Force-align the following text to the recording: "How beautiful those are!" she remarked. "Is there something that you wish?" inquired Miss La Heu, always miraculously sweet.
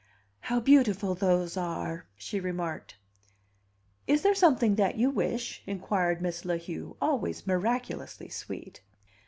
"How 0.39 0.59
beautiful 0.59 1.13
those 1.13 1.55
are!" 1.55 2.07
she 2.17 2.39
remarked. 2.39 2.97
"Is 4.07 4.23
there 4.23 4.33
something 4.33 4.73
that 4.73 4.95
you 4.95 5.11
wish?" 5.11 5.61
inquired 5.67 6.23
Miss 6.23 6.43
La 6.43 6.57
Heu, 6.57 6.97
always 6.99 7.45
miraculously 7.45 8.29
sweet. 8.29 8.81